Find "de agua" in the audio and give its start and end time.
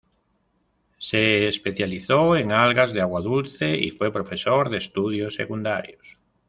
2.91-3.21